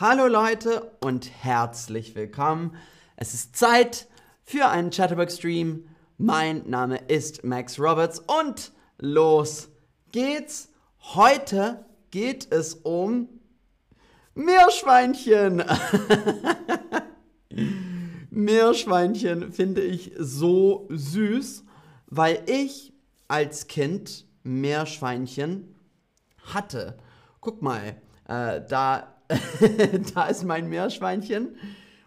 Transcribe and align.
Hallo 0.00 0.26
Leute 0.26 0.90
und 1.04 1.30
herzlich 1.44 2.16
willkommen. 2.16 2.76
Es 3.14 3.32
ist 3.32 3.54
Zeit 3.54 4.08
für 4.42 4.66
einen 4.66 4.90
Chatterbox-Stream. 4.90 5.86
Mein 6.18 6.68
Name 6.68 6.96
ist 7.06 7.44
Max 7.44 7.78
Roberts 7.78 8.18
und 8.18 8.72
los 8.98 9.68
geht's. 10.10 10.72
Heute 11.14 11.84
geht 12.10 12.52
es 12.52 12.74
um 12.74 13.28
Meerschweinchen. 14.34 15.62
Meerschweinchen 18.30 19.52
finde 19.52 19.82
ich 19.82 20.10
so 20.18 20.88
süß, 20.90 21.62
weil 22.06 22.42
ich 22.46 22.92
als 23.28 23.68
Kind 23.68 24.26
Meerschweinchen 24.42 25.72
hatte. 26.52 26.98
Guck 27.40 27.62
mal, 27.62 27.94
äh, 28.26 28.60
da, 28.66 29.13
da 30.14 30.26
ist 30.26 30.44
mein 30.44 30.68
Meerschweinchen 30.68 31.56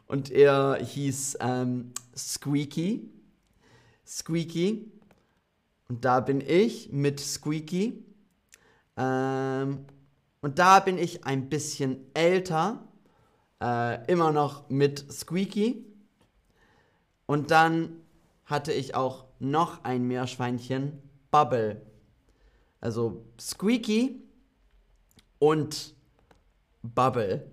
und 0.08 0.32
er 0.32 0.78
hieß 0.78 1.38
ähm, 1.42 1.94
Squeaky. 2.16 3.10
Squeaky. 4.06 4.92
Und 5.90 6.06
da 6.06 6.20
bin 6.20 6.42
ich 6.42 6.92
mit 6.92 7.20
Squeaky. 7.20 8.04
Ähm, 8.96 9.86
und 10.42 10.60
da 10.60 10.80
bin 10.80 10.98
ich 10.98 11.26
ein 11.26 11.50
bisschen 11.50 12.06
älter, 12.14 12.88
äh, 13.62 14.06
immer 14.12 14.32
noch 14.32 14.70
mit 14.70 15.12
Squeaky. 15.12 15.86
Und 17.26 17.52
dann 17.52 17.98
hatte 18.46 18.72
ich 18.72 18.96
auch 18.96 19.26
noch 19.40 19.84
ein 19.84 20.04
Meerschweinchen, 20.04 21.02
Bubble. 21.32 21.82
Also 22.80 23.26
Squeaky 23.40 24.24
und 25.40 25.97
Bubble. 26.94 27.52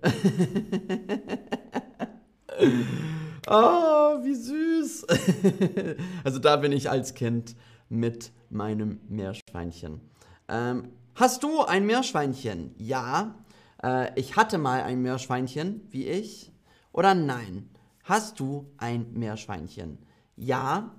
oh, 3.47 4.17
wie 4.23 4.35
süß. 4.35 5.05
also 6.23 6.39
da 6.39 6.57
bin 6.57 6.71
ich 6.71 6.89
als 6.89 7.13
Kind 7.13 7.55
mit 7.89 8.31
meinem 8.49 8.99
Meerschweinchen. 9.07 10.01
Ähm, 10.47 10.89
hast 11.15 11.43
du 11.43 11.61
ein 11.63 11.85
Meerschweinchen? 11.85 12.73
Ja. 12.77 13.35
Äh, 13.83 14.19
ich 14.19 14.35
hatte 14.35 14.57
mal 14.57 14.81
ein 14.81 15.01
Meerschweinchen, 15.01 15.81
wie 15.89 16.05
ich. 16.05 16.51
Oder 16.91 17.13
nein? 17.13 17.69
Hast 18.03 18.39
du 18.39 18.71
ein 18.77 19.11
Meerschweinchen? 19.13 19.99
Ja. 20.35 20.91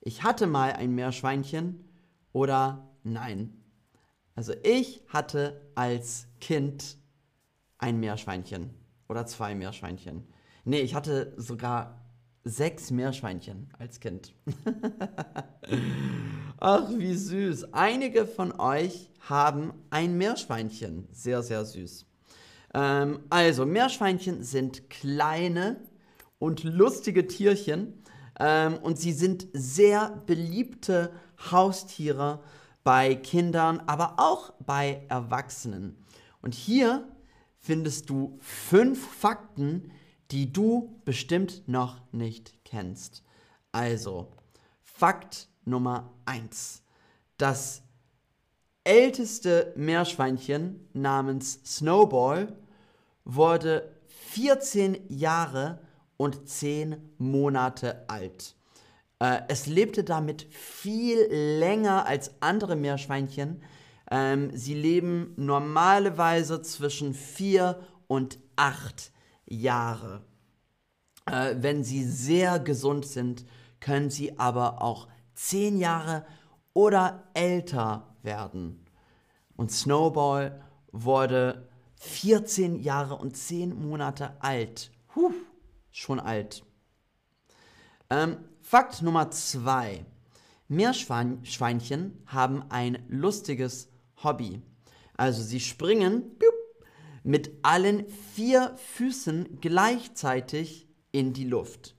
Ich 0.00 0.22
hatte 0.22 0.46
mal 0.46 0.72
ein 0.72 0.94
Meerschweinchen. 0.94 1.84
Oder 2.32 2.88
nein? 3.02 3.54
Also 4.34 4.52
ich 4.62 5.02
hatte 5.08 5.60
als 5.74 6.28
Kind 6.40 6.96
ein 7.78 7.98
Meerschweinchen 8.00 8.70
oder 9.08 9.26
zwei 9.26 9.54
Meerschweinchen. 9.54 10.24
Nee, 10.64 10.80
ich 10.80 10.94
hatte 10.94 11.32
sogar 11.36 12.00
sechs 12.44 12.90
Meerschweinchen 12.90 13.70
als 13.78 14.00
Kind. 14.00 14.34
Ach, 16.60 16.90
wie 16.96 17.14
süß. 17.14 17.72
Einige 17.72 18.26
von 18.26 18.58
euch 18.58 19.10
haben 19.20 19.72
ein 19.90 20.16
Meerschweinchen. 20.18 21.06
Sehr, 21.12 21.42
sehr 21.42 21.64
süß. 21.64 22.06
Ähm, 22.74 23.20
also, 23.30 23.64
Meerschweinchen 23.64 24.42
sind 24.42 24.90
kleine 24.90 25.80
und 26.38 26.64
lustige 26.64 27.26
Tierchen 27.26 28.02
ähm, 28.38 28.78
und 28.78 28.98
sie 28.98 29.12
sind 29.12 29.46
sehr 29.52 30.22
beliebte 30.26 31.12
Haustiere 31.50 32.40
bei 32.84 33.14
Kindern, 33.14 33.80
aber 33.86 34.14
auch 34.18 34.52
bei 34.64 35.04
Erwachsenen. 35.08 36.04
Und 36.40 36.54
hier 36.54 37.06
findest 37.58 38.08
du 38.10 38.38
fünf 38.40 39.06
Fakten, 39.06 39.92
die 40.30 40.52
du 40.52 41.00
bestimmt 41.04 41.66
noch 41.66 42.00
nicht 42.12 42.64
kennst. 42.64 43.22
Also, 43.72 44.32
Fakt 44.82 45.48
Nummer 45.64 46.12
eins: 46.24 46.82
Das 47.36 47.82
älteste 48.84 49.72
Meerschweinchen 49.76 50.88
namens 50.92 51.60
Snowball 51.64 52.56
wurde 53.24 53.94
14 54.06 54.98
Jahre 55.08 55.80
und 56.16 56.48
10 56.48 56.96
Monate 57.18 58.08
alt. 58.08 58.56
Äh, 59.20 59.42
es 59.48 59.66
lebte 59.66 60.04
damit 60.04 60.42
viel 60.50 61.18
länger 61.30 62.06
als 62.06 62.32
andere 62.40 62.76
Meerschweinchen. 62.76 63.62
Ähm, 64.10 64.50
sie 64.56 64.74
leben 64.74 65.34
normalerweise 65.36 66.62
zwischen 66.62 67.14
vier 67.14 67.80
und 68.06 68.38
acht 68.56 69.12
Jahre. 69.46 70.24
Äh, 71.26 71.56
wenn 71.58 71.84
sie 71.84 72.04
sehr 72.04 72.58
gesund 72.58 73.06
sind, 73.06 73.44
können 73.80 74.10
sie 74.10 74.38
aber 74.38 74.82
auch 74.82 75.08
zehn 75.34 75.78
Jahre 75.78 76.24
oder 76.72 77.28
älter 77.34 78.14
werden. 78.22 78.84
Und 79.56 79.70
Snowball 79.70 80.62
wurde 80.92 81.68
14 81.96 82.76
Jahre 82.76 83.16
und 83.16 83.36
10 83.36 83.74
Monate 83.74 84.40
alt. 84.40 84.90
Puh, 85.08 85.32
schon 85.90 86.20
alt. 86.20 86.64
Ähm, 88.10 88.38
Fakt 88.62 89.02
Nummer 89.02 89.30
zwei. 89.30 90.04
Meerschweinchen 90.68 92.22
haben 92.26 92.62
ein 92.68 93.02
lustiges 93.08 93.88
Hobby. 94.22 94.62
Also 95.16 95.42
sie 95.42 95.60
springen 95.60 96.36
mit 97.24 97.50
allen 97.62 98.08
vier 98.34 98.74
Füßen 98.94 99.58
gleichzeitig 99.60 100.88
in 101.12 101.32
die 101.32 101.44
Luft. 101.44 101.94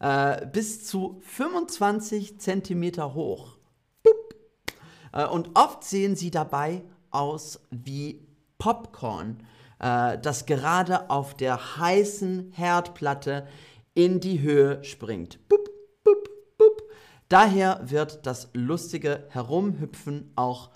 Äh, 0.00 0.46
bis 0.46 0.86
zu 0.86 1.20
25 1.22 2.38
Zentimeter 2.40 3.14
hoch. 3.14 3.58
Äh, 5.12 5.26
und 5.26 5.50
oft 5.54 5.84
sehen 5.84 6.16
sie 6.16 6.30
dabei 6.30 6.82
aus 7.10 7.60
wie 7.70 8.26
Popcorn, 8.58 9.46
äh, 9.78 10.18
das 10.18 10.46
gerade 10.46 11.10
auf 11.10 11.34
der 11.34 11.78
heißen 11.78 12.52
Herdplatte 12.52 13.46
in 13.94 14.20
die 14.20 14.40
Höhe 14.40 14.82
springt. 14.84 15.48
Bup. 15.48 15.73
Daher 17.28 17.80
wird 17.90 18.26
das 18.26 18.50
lustige 18.52 19.26
Herumhüpfen 19.30 20.32
auch 20.36 20.70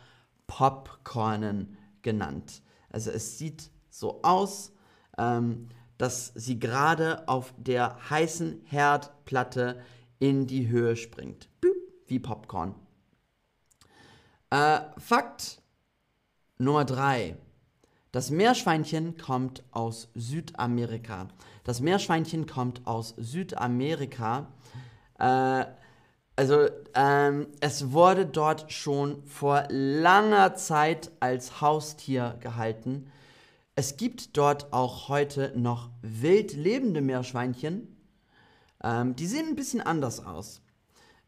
Popcornen 0.47 1.77
genannt. 2.03 2.63
Also 2.91 3.11
es 3.11 3.39
sieht 3.39 3.71
so 3.91 4.23
aus, 4.23 4.73
ähm, 5.19 5.69
dass 5.99 6.33
sie 6.35 6.59
gerade 6.59 7.29
auf 7.29 7.53
der 7.59 8.11
heißen 8.11 8.63
Herdplatte 8.65 9.81
in 10.19 10.47
die 10.47 10.69
Höhe 10.69 10.97
springt. 10.97 11.49
Wie 12.07 12.19
Popcorn. 12.19 12.75
Äh, 14.51 14.81
Fakt 14.97 15.61
Nummer 16.57 16.85
3. 16.85 17.37
Das 18.11 18.31
Meerschweinchen 18.31 19.19
kommt 19.19 19.63
aus 19.71 20.09
Südamerika. 20.15 21.29
Das 21.65 21.81
Meerschweinchen 21.81 22.47
kommt 22.47 22.87
aus 22.87 23.15
Südamerika. 23.19 24.47
Äh, 25.19 25.67
also 26.39 26.69
ähm, 26.95 27.49
es 27.59 27.91
wurde 27.91 28.25
dort 28.25 28.73
schon 28.73 29.25
vor 29.25 29.65
langer 29.71 30.55
Zeit 30.55 31.11
als 31.19 31.61
Haustier 31.61 32.37
gehalten. 32.39 33.11
Es 33.75 33.97
gibt 33.97 34.37
dort 34.37 34.73
auch 34.73 35.09
heute 35.09 35.53
noch 35.57 35.91
wild 36.01 36.53
lebende 36.53 37.01
Meerschweinchen. 37.01 37.89
Ähm, 38.85 39.17
die 39.17 39.27
sehen 39.27 39.49
ein 39.49 39.57
bisschen 39.57 39.81
anders 39.81 40.25
aus. 40.25 40.63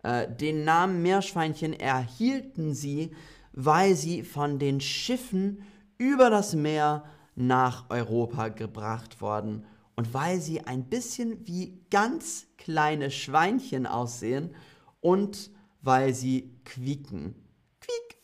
Äh, 0.05 0.29
den 0.33 0.63
Namen 0.63 1.03
Meerschweinchen 1.03 1.73
erhielten 1.73 2.73
sie, 2.73 3.11
weil 3.53 3.97
sie 3.97 4.23
von 4.23 4.61
den 4.61 4.81
Schiffen 4.81 5.65
über 5.99 6.31
das 6.31 6.55
Meer 6.55 7.03
nach 7.35 7.91
Europa 7.91 8.47
gebracht 8.47 9.21
worden 9.21 9.65
und 9.97 10.15
weil 10.15 10.41
sie 10.41 10.61
ein 10.61 10.85
bisschen 10.85 11.49
wie 11.49 11.81
ganz 11.91 12.47
kleine 12.59 13.11
Schweinchen 13.11 13.89
aussehen 13.89 14.55
und 15.01 15.51
weil 15.83 16.15
sie 16.15 16.51
quieken. 16.65 17.35
Quiek. 17.81 18.19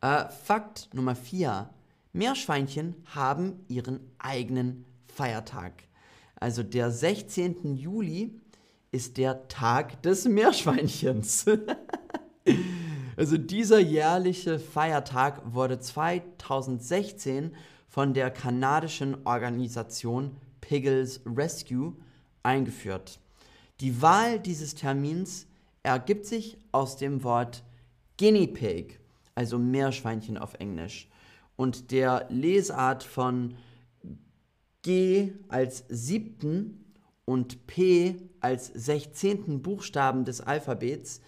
Äh, 0.00 0.28
Fakt 0.30 0.88
Nummer 0.92 1.14
4. 1.14 1.70
Meerschweinchen 2.12 2.94
haben 3.14 3.64
ihren 3.68 4.00
eigenen 4.18 4.84
Feiertag. 5.06 5.72
Also 6.36 6.62
der 6.62 6.90
16. 6.90 7.76
Juli 7.76 8.40
ist 8.90 9.16
der 9.16 9.48
Tag 9.48 10.02
des 10.02 10.24
Meerschweinchens. 10.26 11.46
Also 13.16 13.38
dieser 13.38 13.78
jährliche 13.78 14.58
Feiertag 14.58 15.54
wurde 15.54 15.80
2016 15.80 17.56
von 17.88 18.12
der 18.12 18.30
kanadischen 18.30 19.26
Organisation 19.26 20.36
Piggles 20.60 21.22
Rescue 21.24 21.94
eingeführt. 22.42 23.18
Die 23.80 24.00
Wahl 24.00 24.40
dieses 24.40 24.74
Termins 24.74 25.46
ergibt 25.82 26.26
sich 26.26 26.56
aus 26.72 26.96
dem 26.96 27.22
Wort 27.24 27.64
Guinea 28.18 28.46
Pig, 28.46 28.98
also 29.34 29.58
Meerschweinchen 29.58 30.38
auf 30.38 30.54
Englisch. 30.54 31.08
und 31.56 31.90
der 31.90 32.26
Lesart 32.28 33.02
von 33.02 33.56
G 34.82 35.32
als 35.48 35.84
siebten 35.88 36.84
und 37.24 37.66
P 37.66 38.16
als 38.40 38.68
sechzehnten 38.68 39.62
Buchstaben 39.62 40.24
des 40.24 40.40
Alphabets, 40.40 41.20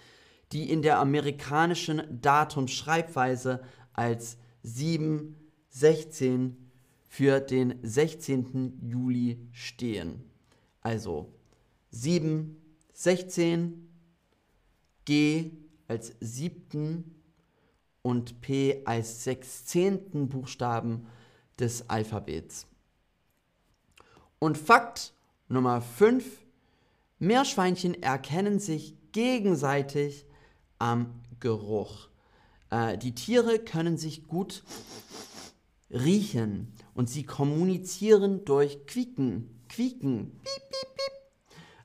die 0.52 0.70
in 0.70 0.82
der 0.82 0.98
amerikanischen 0.98 2.20
Datumschreibweise 2.20 3.62
als 3.92 4.38
716 4.62 6.70
für 7.08 7.40
den 7.40 7.78
16. 7.82 8.78
Juli 8.82 9.48
stehen. 9.52 10.22
Also 10.80 11.32
7, 11.90 12.56
16, 12.92 13.88
G 15.04 15.52
als 15.86 16.12
siebten 16.20 17.14
und 18.02 18.40
P 18.40 18.82
als 18.84 19.24
sechzehnten 19.24 20.28
Buchstaben 20.28 21.06
des 21.58 21.88
Alphabets. 21.88 22.66
Und 24.38 24.58
Fakt 24.58 25.14
Nummer 25.48 25.80
5. 25.80 26.24
Meerschweinchen 27.18 28.02
erkennen 28.02 28.60
sich 28.60 28.94
gegenseitig 29.12 30.26
am 30.78 31.20
Geruch. 31.40 32.08
Äh, 32.70 32.98
die 32.98 33.14
Tiere 33.14 33.58
können 33.58 33.96
sich 33.96 34.28
gut 34.28 34.62
riechen 35.90 36.72
und 36.94 37.08
sie 37.08 37.24
kommunizieren 37.24 38.44
durch 38.44 38.86
Quieken. 38.86 39.64
Quieken. 39.68 40.32
Piep, 40.42 40.70
piep. 40.70 40.97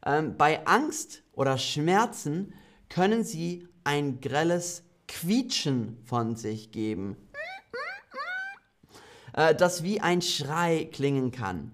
Ähm, 0.05 0.35
bei 0.37 0.65
Angst 0.67 1.23
oder 1.33 1.57
Schmerzen 1.57 2.53
können 2.89 3.23
sie 3.23 3.67
ein 3.83 4.19
grelles 4.21 4.83
Quietschen 5.07 5.97
von 6.03 6.35
sich 6.35 6.71
geben, 6.71 7.17
äh, 9.33 9.55
das 9.55 9.83
wie 9.83 10.01
ein 10.01 10.21
Schrei 10.21 10.89
klingen 10.91 11.31
kann. 11.31 11.71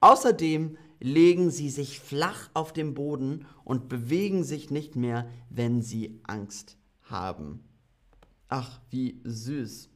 Außerdem 0.00 0.76
legen 1.00 1.50
sie 1.50 1.70
sich 1.70 2.00
flach 2.00 2.50
auf 2.54 2.72
den 2.72 2.94
Boden 2.94 3.46
und 3.64 3.88
bewegen 3.88 4.44
sich 4.44 4.70
nicht 4.70 4.96
mehr, 4.96 5.28
wenn 5.50 5.82
sie 5.82 6.20
Angst 6.24 6.76
haben. 7.02 7.64
Ach, 8.48 8.80
wie 8.90 9.20
süß. 9.24 9.90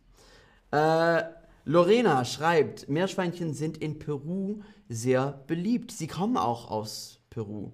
Äh, 0.73 1.23
Lorena 1.65 2.25
schreibt, 2.25 2.89
Meerschweinchen 2.89 3.55
sind 3.55 3.79
in 3.79 3.99
Peru 3.99 4.61
sehr 4.89 5.45
beliebt. 5.47 5.93
Sie 5.93 6.07
kommen 6.07 6.37
auch 6.37 6.71
aus 6.71 7.18
Peru 7.31 7.73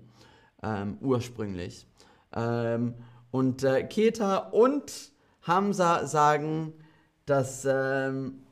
ähm, 0.63 0.99
ursprünglich. 1.01 1.87
Ähm, 2.35 2.95
und 3.31 3.63
äh, 3.63 3.85
Keta 3.85 4.37
und 4.39 5.13
Hamza 5.43 6.07
sagen, 6.07 6.73
dass 7.27 7.67
ähm, 7.69 8.45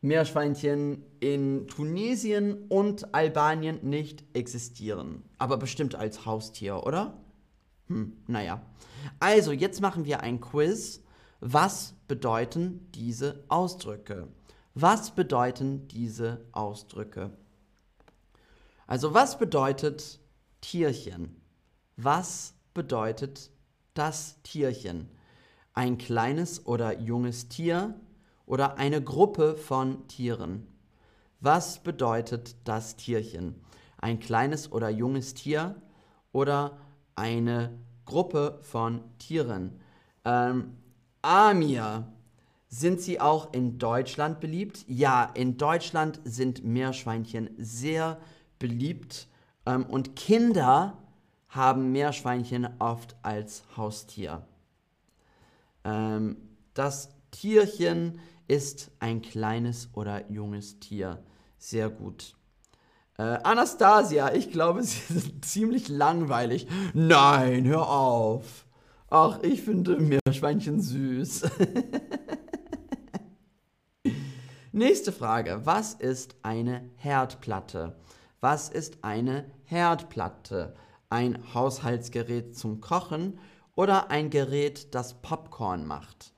Meerschweinchen 0.00 1.04
in 1.20 1.66
Tunesien 1.66 2.66
und 2.68 3.14
Albanien 3.14 3.80
nicht 3.82 4.24
existieren. 4.32 5.24
Aber 5.38 5.56
bestimmt 5.56 5.94
als 5.94 6.24
Haustier, 6.24 6.84
oder? 6.86 7.18
Hm, 7.88 8.16
naja. 8.26 8.62
Also, 9.18 9.52
jetzt 9.52 9.80
machen 9.80 10.04
wir 10.04 10.20
ein 10.20 10.40
Quiz. 10.40 11.02
Was 11.40 11.94
bedeuten 12.08 12.88
diese 12.94 13.44
Ausdrücke? 13.48 14.28
Was 14.74 15.12
bedeuten 15.12 15.88
diese 15.88 16.44
Ausdrücke? 16.52 17.30
Also, 18.88 19.12
was 19.12 19.38
bedeutet 19.38 20.18
Tierchen? 20.62 21.40
Was 21.96 22.54
bedeutet 22.72 23.50
das 23.92 24.42
Tierchen? 24.42 25.10
Ein 25.74 25.98
kleines 25.98 26.66
oder 26.66 26.98
junges 26.98 27.48
Tier, 27.48 27.94
oder 28.46 28.78
eine 28.78 29.02
Gruppe 29.02 29.56
von 29.56 30.08
Tieren. 30.08 30.66
Was 31.40 31.82
bedeutet 31.82 32.56
das 32.64 32.96
Tierchen? 32.96 33.56
Ein 33.98 34.20
kleines 34.20 34.72
oder 34.72 34.88
junges 34.88 35.34
Tier 35.34 35.74
oder 36.32 36.78
eine 37.14 37.78
Gruppe 38.06 38.58
von 38.62 39.02
Tieren? 39.18 39.80
Ähm, 40.24 40.78
Amir, 41.20 42.10
sind 42.68 43.02
sie 43.02 43.20
auch 43.20 43.52
in 43.52 43.78
Deutschland 43.78 44.40
beliebt? 44.40 44.86
Ja, 44.88 45.30
in 45.34 45.58
Deutschland 45.58 46.20
sind 46.24 46.64
Meerschweinchen 46.64 47.50
sehr 47.58 48.14
beliebt 48.14 48.37
ähm, 48.62 49.84
und 49.86 50.16
Kinder 50.16 50.96
haben 51.48 51.92
Meerschweinchen 51.92 52.68
oft 52.78 53.16
als 53.22 53.64
Haustier. 53.76 54.46
Ähm, 55.84 56.36
das 56.74 57.10
Tierchen 57.30 58.20
ist 58.46 58.90
ein 59.00 59.22
kleines 59.22 59.90
oder 59.94 60.30
junges 60.30 60.78
Tier. 60.80 61.22
Sehr 61.58 61.90
gut. 61.90 62.34
Äh, 63.18 63.22
Anastasia, 63.42 64.32
ich 64.32 64.50
glaube, 64.50 64.82
sie 64.84 65.12
sind 65.12 65.44
ziemlich 65.44 65.88
langweilig. 65.88 66.66
Nein, 66.94 67.66
hör 67.66 67.88
auf. 67.88 68.66
Ach, 69.10 69.42
ich 69.42 69.62
finde 69.62 69.98
Meerschweinchen 69.98 70.80
süß. 70.80 71.44
Nächste 74.72 75.12
Frage. 75.12 75.62
Was 75.64 75.94
ist 75.94 76.36
eine 76.42 76.90
Herdplatte? 76.96 77.96
Was 78.40 78.68
ist 78.68 78.98
eine 79.02 79.50
Herdplatte? 79.64 80.76
Ein 81.10 81.54
Haushaltsgerät 81.54 82.56
zum 82.56 82.80
Kochen 82.80 83.40
oder 83.74 84.10
ein 84.10 84.30
Gerät, 84.30 84.94
das 84.94 85.14
Popcorn 85.14 85.86
macht? 85.86 86.32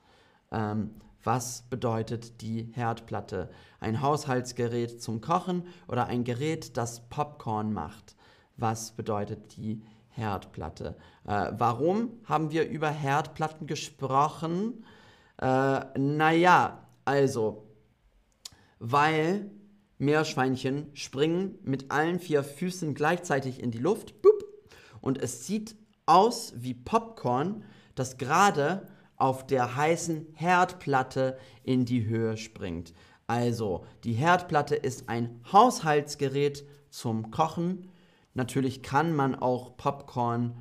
Ähm, 0.50 0.94
was 1.22 1.62
bedeutet 1.68 2.40
die 2.40 2.70
Herdplatte? 2.72 3.50
Ein 3.80 4.00
Haushaltsgerät 4.00 5.02
zum 5.02 5.20
Kochen 5.20 5.66
oder 5.88 6.06
ein 6.06 6.24
Gerät, 6.24 6.78
das 6.78 7.06
Popcorn 7.10 7.74
macht? 7.74 8.16
Was 8.56 8.92
bedeutet 8.92 9.56
die 9.58 9.82
Herdplatte? 10.08 10.96
Äh, 11.26 11.52
warum 11.52 12.12
haben 12.24 12.50
wir 12.50 12.66
über 12.66 12.88
Herdplatten 12.88 13.66
gesprochen? 13.66 14.86
Äh, 15.36 15.98
naja, 15.98 16.86
also, 17.04 17.66
weil 18.78 19.50
Meerschweinchen 20.00 20.86
springen 20.94 21.58
mit 21.62 21.90
allen 21.90 22.18
vier 22.18 22.42
Füßen 22.42 22.94
gleichzeitig 22.94 23.62
in 23.62 23.70
die 23.70 23.78
Luft 23.78 24.22
boop, 24.22 24.44
und 25.00 25.18
es 25.22 25.46
sieht 25.46 25.76
aus 26.06 26.52
wie 26.56 26.74
Popcorn, 26.74 27.64
das 27.94 28.16
gerade 28.18 28.86
auf 29.16 29.46
der 29.46 29.76
heißen 29.76 30.26
Herdplatte 30.34 31.38
in 31.62 31.84
die 31.84 32.06
Höhe 32.06 32.36
springt. 32.36 32.92
Also, 33.26 33.84
die 34.04 34.14
Herdplatte 34.14 34.74
ist 34.74 35.08
ein 35.08 35.40
Haushaltsgerät 35.52 36.64
zum 36.88 37.30
Kochen. 37.30 37.88
Natürlich 38.34 38.82
kann 38.82 39.14
man 39.14 39.34
auch 39.34 39.76
Popcorn 39.76 40.56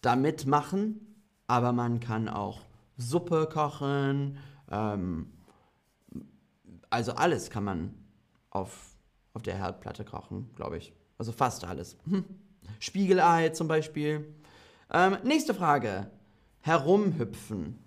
damit 0.00 0.46
machen, 0.46 1.22
aber 1.46 1.72
man 1.72 2.00
kann 2.00 2.28
auch 2.28 2.62
Suppe 2.96 3.48
kochen. 3.52 4.38
Ähm, 4.70 5.32
also 6.90 7.12
alles 7.12 7.50
kann 7.50 7.64
man 7.64 7.94
auf, 8.50 8.96
auf 9.32 9.42
der 9.42 9.56
Herdplatte 9.56 10.04
kochen, 10.04 10.50
glaube 10.56 10.78
ich. 10.78 10.92
Also 11.18 11.32
fast 11.32 11.64
alles. 11.64 11.96
Spiegelei 12.78 13.50
zum 13.50 13.68
Beispiel. 13.68 14.34
Ähm, 14.92 15.18
nächste 15.24 15.54
Frage. 15.54 16.10
Herumhüpfen. 16.60 17.78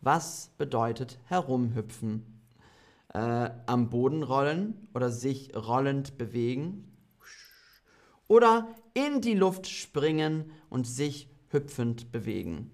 Was 0.00 0.50
bedeutet 0.58 1.18
herumhüpfen? 1.26 2.40
Äh, 3.14 3.50
am 3.66 3.90
Boden 3.90 4.22
rollen 4.22 4.88
oder 4.94 5.10
sich 5.10 5.54
rollend 5.54 6.18
bewegen? 6.18 6.92
Oder 8.26 8.68
in 8.94 9.20
die 9.20 9.34
Luft 9.34 9.68
springen 9.68 10.50
und 10.70 10.86
sich 10.86 11.28
hüpfend 11.48 12.10
bewegen? 12.10 12.70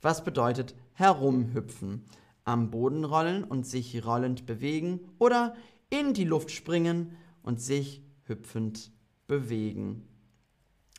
Was 0.00 0.24
bedeutet 0.24 0.74
herumhüpfen? 0.94 2.04
Am 2.44 2.70
Boden 2.70 3.04
rollen 3.04 3.44
und 3.44 3.66
sich 3.66 4.04
rollend 4.06 4.46
bewegen 4.46 5.00
oder 5.18 5.54
in 5.90 6.14
die 6.14 6.24
Luft 6.24 6.50
springen 6.50 7.16
und 7.42 7.60
sich 7.60 8.02
hüpfend 8.24 8.92
bewegen? 9.26 10.06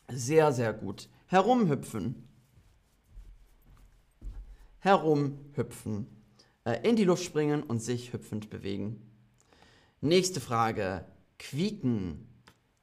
Sehr, 0.08 0.52
sehr 0.52 0.72
gut. 0.72 1.08
Herumhüpfen 1.26 2.28
herumhüpfen, 4.80 6.06
äh, 6.64 6.88
in 6.88 6.96
die 6.96 7.04
Luft 7.04 7.24
springen 7.24 7.62
und 7.62 7.80
sich 7.80 8.12
hüpfend 8.12 8.50
bewegen. 8.50 9.00
Nächste 10.00 10.40
Frage. 10.40 11.04
Quieken. 11.38 12.26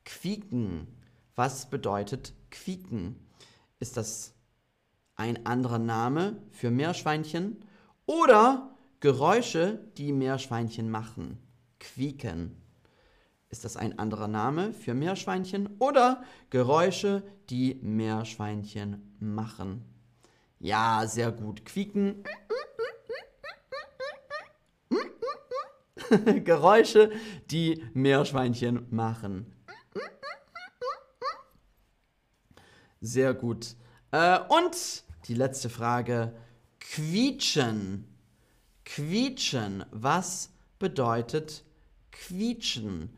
Quieken. 0.06 0.88
Was 1.36 1.70
bedeutet 1.70 2.34
quieken? 2.50 3.16
Ist 3.80 3.98
das 3.98 4.34
ein 5.16 5.46
anderer 5.46 5.80
Name 5.80 6.42
für 6.52 6.72
Meerschweinchen 6.72 7.64
oder 8.06 8.76
Geräusche, 9.00 9.80
die 9.98 10.14
Meerschweinchen 10.14 10.90
machen? 10.90 11.38
Quieken. 11.80 12.56
Ist 13.50 13.64
das 13.64 13.78
ein 13.78 13.98
anderer 13.98 14.28
Name 14.28 14.74
für 14.74 14.94
Meerschweinchen 14.94 15.78
oder 15.80 16.24
Geräusche, 16.50 17.24
die 17.50 17.80
Meerschweinchen 17.82 19.16
machen? 19.20 19.86
Ja, 20.60 21.06
sehr 21.08 21.32
gut. 21.32 21.64
Quieken. 21.66 22.24
Geräusche, 26.44 27.12
die 27.50 27.84
Meerschweinchen 27.94 28.88
machen. 28.90 29.54
Sehr 33.00 33.34
gut. 33.34 33.76
Äh, 34.12 34.40
und 34.50 35.04
die 35.28 35.36
letzte 35.36 35.70
Frage. 35.70 36.34
Quietschen. 36.80 38.08
Quietschen. 38.86 39.86
Was 39.92 40.52
bedeutet 40.80 41.64
quietschen? 42.26 43.10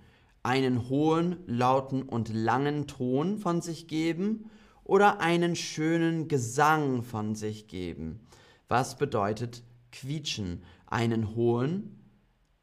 Einen 0.41 0.89
hohen, 0.89 1.37
lauten 1.47 2.03
und 2.03 2.29
langen 2.33 2.87
Ton 2.87 3.37
von 3.37 3.61
sich 3.61 3.87
geben 3.87 4.49
oder 4.83 5.19
einen 5.19 5.55
schönen 5.55 6.27
Gesang 6.27 7.03
von 7.03 7.35
sich 7.35 7.67
geben? 7.67 8.21
Was 8.67 8.97
bedeutet 8.97 9.63
quietschen? 9.91 10.63
Einen 10.85 11.35
hohen, 11.35 11.99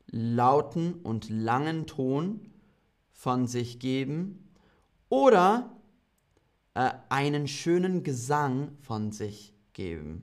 lauten 0.07 0.95
und 0.95 1.29
langen 1.29 1.87
Ton 1.87 2.41
von 3.13 3.47
sich 3.47 3.79
geben 3.79 4.49
oder 5.09 5.77
äh, 6.75 6.91
einen 7.09 7.49
schönen 7.49 8.03
Gesang 8.03 8.77
von 8.81 9.13
sich 9.13 9.53
geben. 9.73 10.23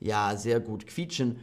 Ja, 0.00 0.36
sehr 0.36 0.60
gut. 0.60 0.86
Quietschen. 0.86 1.38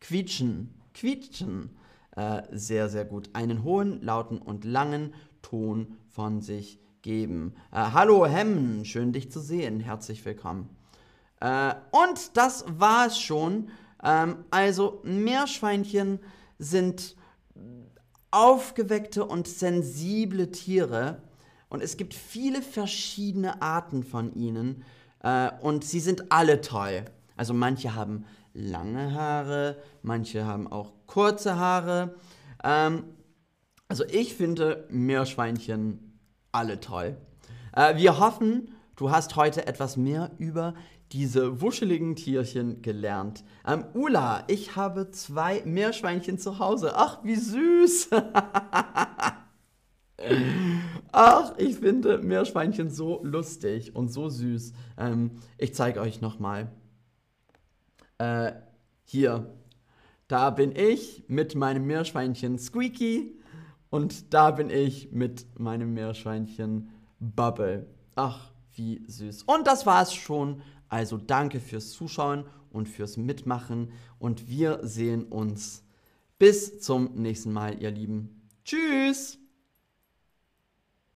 Quietschen. 0.00 0.83
Quietschen. 0.94 1.76
Äh, 2.16 2.42
sehr, 2.52 2.88
sehr 2.88 3.04
gut. 3.04 3.30
Einen 3.32 3.64
hohen, 3.64 4.00
lauten 4.02 4.38
und 4.38 4.64
langen 4.64 5.12
Ton 5.42 5.98
von 6.08 6.40
sich 6.40 6.80
geben. 7.02 7.54
Äh, 7.72 7.76
hallo 7.92 8.24
Hemmen, 8.26 8.84
schön 8.84 9.12
dich 9.12 9.30
zu 9.30 9.40
sehen. 9.40 9.80
Herzlich 9.80 10.24
willkommen. 10.24 10.70
Äh, 11.40 11.74
und 11.90 12.36
das 12.36 12.64
war 12.68 13.08
es 13.08 13.18
schon. 13.18 13.68
Ähm, 14.02 14.44
also 14.50 15.02
Meerschweinchen 15.04 16.20
sind 16.58 17.16
aufgeweckte 18.30 19.24
und 19.24 19.46
sensible 19.46 20.50
Tiere 20.50 21.22
und 21.68 21.82
es 21.82 21.96
gibt 21.96 22.14
viele 22.14 22.62
verschiedene 22.62 23.60
Arten 23.60 24.04
von 24.04 24.32
ihnen. 24.34 24.84
Äh, 25.20 25.50
und 25.60 25.84
sie 25.84 26.00
sind 26.00 26.30
alle 26.30 26.60
toll. 26.60 27.04
Also 27.36 27.52
manche 27.52 27.94
haben 27.94 28.24
lange 28.54 29.12
Haare, 29.12 29.76
manche 30.02 30.46
haben 30.46 30.66
auch 30.66 30.92
kurze 31.06 31.56
Haare. 31.58 32.14
Ähm, 32.62 33.04
also 33.88 34.04
ich 34.04 34.34
finde 34.34 34.86
Meerschweinchen 34.88 36.20
alle 36.52 36.80
toll. 36.80 37.16
Äh, 37.72 37.96
wir 37.96 38.18
hoffen, 38.18 38.74
du 38.96 39.10
hast 39.10 39.36
heute 39.36 39.66
etwas 39.66 39.96
mehr 39.96 40.30
über 40.38 40.74
diese 41.12 41.60
wuscheligen 41.60 42.16
Tierchen 42.16 42.80
gelernt. 42.82 43.44
Ähm, 43.66 43.84
Ula, 43.94 44.44
ich 44.48 44.74
habe 44.76 45.10
zwei 45.10 45.62
Meerschweinchen 45.64 46.38
zu 46.38 46.58
Hause. 46.58 46.92
Ach, 46.96 47.22
wie 47.22 47.36
süß. 47.36 48.10
Ach, 51.12 51.54
ich 51.58 51.76
finde 51.76 52.18
Meerschweinchen 52.18 52.90
so 52.90 53.20
lustig 53.22 53.94
und 53.94 54.08
so 54.08 54.28
süß. 54.28 54.72
Ähm, 54.98 55.32
ich 55.58 55.74
zeige 55.74 56.00
euch 56.00 56.20
nochmal. 56.20 56.72
Äh, 58.18 58.52
hier, 59.04 59.54
da 60.28 60.50
bin 60.50 60.74
ich 60.74 61.24
mit 61.28 61.54
meinem 61.54 61.86
Meerschweinchen 61.86 62.58
Squeaky 62.58 63.38
und 63.90 64.32
da 64.32 64.50
bin 64.50 64.70
ich 64.70 65.12
mit 65.12 65.46
meinem 65.58 65.94
Meerschweinchen 65.94 66.90
Bubble. 67.20 67.86
Ach, 68.14 68.52
wie 68.74 69.02
süß. 69.06 69.44
Und 69.44 69.66
das 69.66 69.86
war's 69.86 70.14
schon. 70.14 70.62
Also 70.88 71.16
danke 71.16 71.60
fürs 71.60 71.90
Zuschauen 71.90 72.44
und 72.70 72.88
fürs 72.88 73.16
Mitmachen 73.16 73.92
und 74.18 74.48
wir 74.48 74.80
sehen 74.82 75.24
uns 75.24 75.84
bis 76.38 76.80
zum 76.80 77.14
nächsten 77.14 77.52
Mal, 77.52 77.80
ihr 77.80 77.90
Lieben. 77.90 78.48
Tschüss! 78.64 79.43